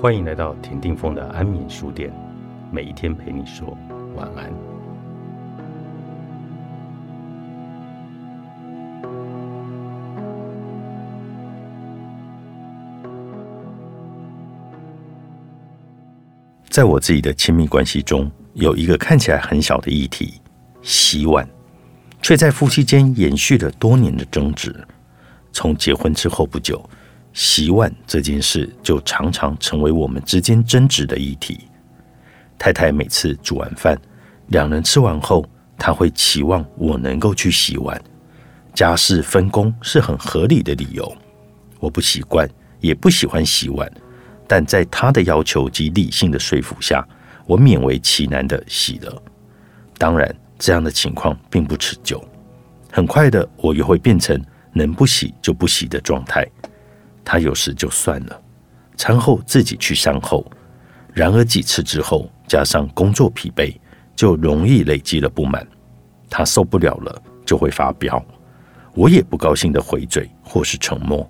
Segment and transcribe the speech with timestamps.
[0.00, 2.10] 欢迎来到田定峰的安眠书店，
[2.72, 3.76] 每一天陪你说
[4.16, 4.50] 晚安。
[16.70, 20.40] 在我自己的亲密关系中，有一个看起来很小的议题——
[20.80, 21.46] 洗碗，
[22.22, 24.74] 却在夫妻间延续了多年的争执。
[25.52, 26.82] 从结婚之后不久。
[27.32, 31.60] 洗碗这件事就常常成为我们之间争执的议题。
[32.58, 33.98] 太太每次煮完饭，
[34.48, 35.44] 两人吃完后，
[35.78, 38.00] 她会期望我能够去洗碗。
[38.74, 41.16] 家事分工是很合理的理由。
[41.78, 42.48] 我不习惯，
[42.80, 43.90] 也不喜欢洗碗，
[44.46, 47.06] 但在她的要求及理性的说服下，
[47.46, 49.22] 我勉为其难的洗了。
[49.96, 52.22] 当然，这样的情况并不持久。
[52.92, 54.38] 很快的，我又会变成
[54.72, 56.46] 能不洗就不洗的状态。
[57.24, 58.42] 他有时就算了，
[58.96, 60.44] 餐后自己去善后。
[61.12, 63.76] 然而几次之后，加上工作疲惫，
[64.16, 65.66] 就容易累积了不满。
[66.28, 68.24] 他受不了了，就会发飙。
[68.94, 71.28] 我也不高兴的回嘴或是沉默。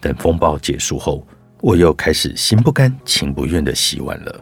[0.00, 1.26] 等风暴结束后，
[1.60, 4.40] 我又开始心不甘情不愿的洗碗了。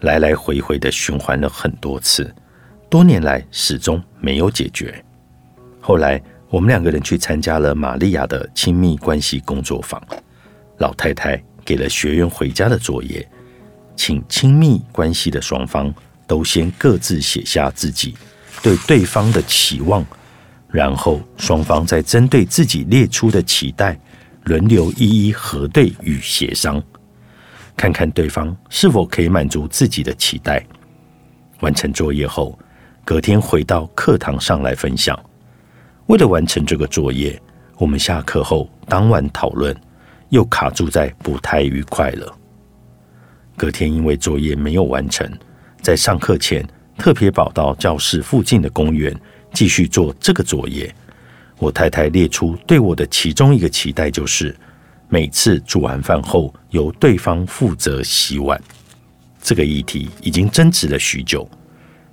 [0.00, 2.34] 来来回回的循环了很多次，
[2.90, 5.04] 多年来始终没有解决。
[5.80, 6.22] 后来。
[6.52, 9.98] 我们两个人去参加了玛利亚的亲密关系工作坊。
[10.76, 13.26] 老太太给了学员回家的作业，
[13.96, 15.92] 请亲密关系的双方
[16.26, 18.14] 都先各自写下自己
[18.62, 20.04] 对对方的期望，
[20.68, 23.98] 然后双方再针对自己列出的期待，
[24.44, 26.82] 轮流一一核对与协商，
[27.74, 30.62] 看看对方是否可以满足自己的期待。
[31.60, 32.58] 完成作业后，
[33.06, 35.18] 隔天回到课堂上来分享。
[36.06, 37.40] 为了完成这个作业，
[37.78, 39.74] 我们下课后当晚讨论，
[40.30, 42.38] 又卡住在不太愉快了。
[43.56, 45.30] 隔天因为作业没有完成，
[45.80, 46.66] 在上课前
[46.98, 49.14] 特别跑到教室附近的公园
[49.52, 50.92] 继续做这个作业。
[51.58, 54.54] 我太太列出对我的其中一个期待，就是
[55.08, 58.60] 每次煮完饭后由对方负责洗碗。
[59.40, 61.48] 这个议题已经争执了许久，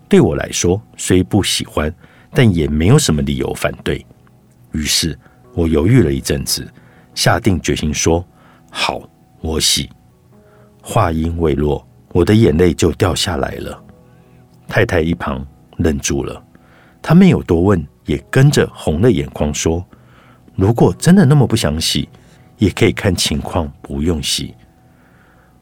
[0.07, 1.93] 对我来说虽不喜欢。
[2.31, 4.05] 但也没有什么理由反对，
[4.71, 5.17] 于是
[5.53, 6.67] 我犹豫了一阵子，
[7.15, 8.25] 下定决心说
[8.71, 9.01] ：“好，
[9.41, 9.89] 我洗。”
[10.81, 13.83] 话音未落，我的眼泪就掉下来了。
[14.67, 15.45] 太太一旁
[15.77, 16.41] 愣住了，
[17.01, 19.85] 她没有多问，也跟着红了眼眶说
[20.55, 22.07] ：“如果真的那么不想洗，
[22.57, 24.53] 也可以看情况不用洗。”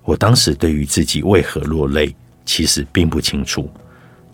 [0.03, 3.69] 我当时对于自己为何落泪，其实并不清楚，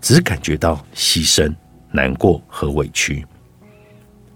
[0.01, 1.53] 只感觉到牺牲。
[1.95, 3.23] 难过和委屈，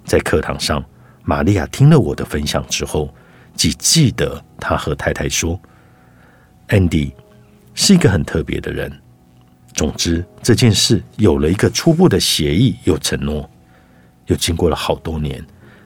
[0.05, 0.85] 在课堂上，
[1.23, 3.11] 玛利亚听了我的分享之后，
[3.55, 5.59] 只记得她和太太说
[6.67, 7.11] ：“Andy
[7.73, 8.95] 是一个很特别的人。”
[9.73, 13.49] 总之，这件事有了一个初步的协议，又承诺。
[14.27, 15.43] 又经过了好多年，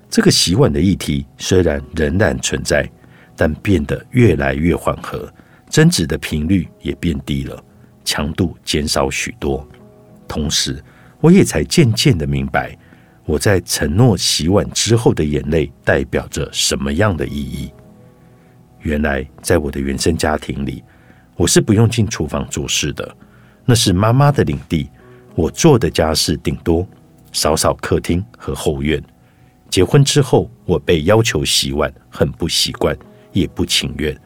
[0.10, 2.86] 这个洗碗的议题虽然仍然存在，
[3.38, 5.32] 但变得越来越缓和，
[5.70, 7.64] 争执的频率也变低了，
[8.04, 9.66] 强度减少许多，
[10.28, 10.84] 同时。
[11.22, 12.76] 我也才渐渐的明白，
[13.26, 17.72] 我在承诺洗碗之后的眼泪代表着什么样的意义。
[18.80, 20.84] 原来，在我的原生家庭里，
[21.36, 23.16] 我是不用进厨房做事的，
[23.64, 24.90] 那是妈妈的领地。
[25.36, 26.86] 我做的家事顶多
[27.32, 29.02] 扫扫客厅和后院。
[29.70, 32.98] 结婚之后，我被要求洗碗，很不习惯，
[33.32, 34.20] 也不情愿。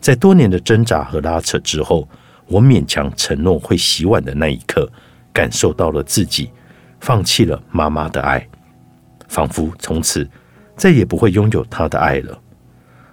[0.00, 2.08] 在多年的挣扎和拉扯之后，
[2.46, 4.90] 我勉强承诺会洗碗的那一刻。
[5.38, 6.50] 感受到了自己
[6.98, 8.44] 放弃了妈妈的爱，
[9.28, 10.28] 仿佛从此
[10.76, 12.36] 再也不会拥有她的爱了。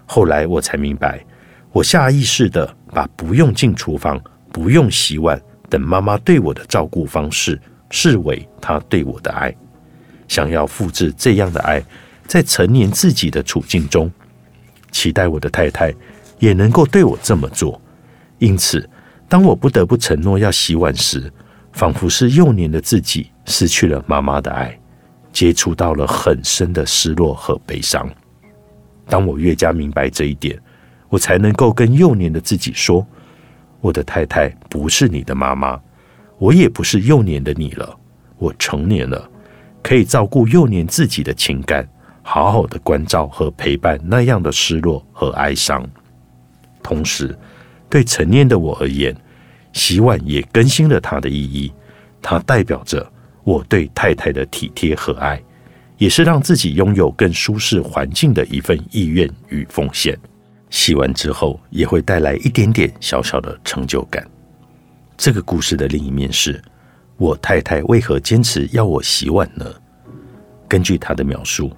[0.07, 1.23] 后来我才明白，
[1.71, 4.19] 我下意识的把不用进厨房、
[4.51, 9.55] 不用洗碗等妈妈对我的照顾方式视为她对我的爱，
[10.27, 11.79] 想要复制这样的爱，
[12.25, 14.11] 在成年自己的处境中，
[14.89, 15.93] 期待我的太太
[16.39, 17.79] 也能够对我这么做。
[18.39, 18.89] 因此，
[19.29, 21.31] 当我不得不承诺要洗碗时，
[21.75, 24.79] 仿佛是幼年的自己失去了妈妈的爱，
[25.33, 28.09] 接触到了很深的失落和悲伤。
[29.07, 30.57] 当我越加明白这一点，
[31.09, 33.05] 我才能够跟幼年的自己说
[33.81, 35.77] ：“我的太太不是你的妈妈，
[36.37, 37.93] 我也不是幼年的你了。
[38.37, 39.29] 我成年了，
[39.83, 41.85] 可以照顾幼年自己的情感，
[42.21, 45.85] 好好的关照和陪伴那样的失落和哀伤。
[46.81, 47.37] 同时，
[47.89, 49.13] 对成年的我而言。”
[49.75, 51.71] 洗碗也更新了它的意义，
[52.21, 53.05] 它代表着
[53.43, 55.39] 我对太太的体贴和爱，
[55.97, 60.17] 也是让自己拥有更舒适环境的一份意愿与奉献。
[60.69, 64.25] 洗完之后也会带来一点点小小的成就感。
[65.17, 66.59] 这个故事的另一面是，
[67.17, 69.65] 我太太为何坚持要我洗碗呢？
[70.69, 71.69] 根据她的描述，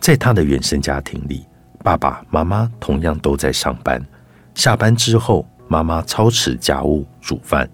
[0.00, 1.44] 在她的原生家庭里，
[1.84, 4.04] 爸爸妈妈同样都在上班，
[4.56, 7.68] 下班之后，妈妈操持家务煮饭，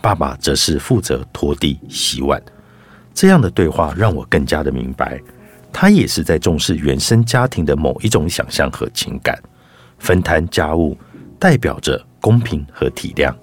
[0.00, 2.40] 爸爸则是负责拖地洗碗。
[3.12, 5.20] 这样的对话让我更加的明白，
[5.72, 9.38] 他也是在重视原生家庭的某一种想象和情感。
[9.98, 10.96] 分摊家务
[11.38, 13.34] 代表着公平和体谅，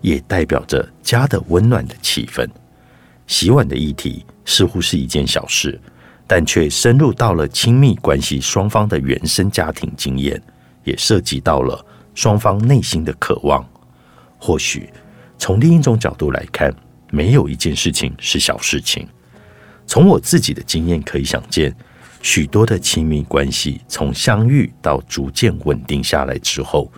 [0.00, 2.48] 也代表着家的温暖的气氛。
[3.26, 5.80] 洗碗的议题似乎是一件小事，
[6.26, 10.40] 但却深入到了亲密关系双方的原生家庭经验，
[10.82, 11.84] 也涉及到了
[12.14, 13.64] 双方内心的渴望。
[14.38, 14.88] 或许
[15.38, 16.74] 从另一种角度来看。
[17.12, 19.04] 没有一件事情是小事情。
[19.84, 21.74] 从我自己的经验可以想见，
[22.22, 26.88] 许多的亲密关系从相遇到逐渐稳定下来之后，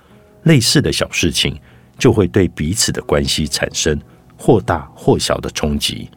[0.42, 1.58] 类似的小事情
[1.98, 3.98] 就会对彼此的关系产生
[4.36, 6.10] 或大或小的冲击。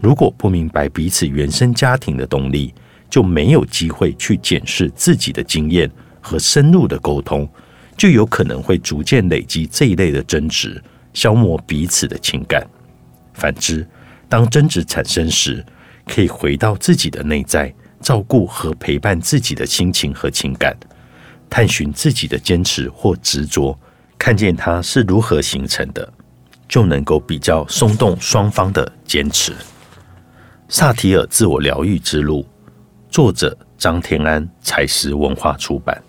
[0.00, 2.72] 如果不明白彼此原生家庭的动力，
[3.10, 5.90] 就没有机会去检视自己的经验
[6.20, 7.48] 和深入的沟通，
[7.96, 10.82] 就有可能会逐渐累积这一类的争执，
[11.12, 12.66] 消磨彼此的情感。
[13.32, 13.86] 反之，
[14.28, 15.64] 当争执产生时，
[16.06, 20.76] 可以回到自己的内在，照顾和陪伴自己的心情和情感，
[21.48, 23.78] 探寻自己的坚持或执着，
[24.18, 26.12] 看见它是如何形成的，
[26.68, 29.52] 就能够比较松动双方的坚持。
[30.68, 32.46] 萨提尔自我疗愈之路，
[33.08, 36.02] 作者张天安，采石文化出版。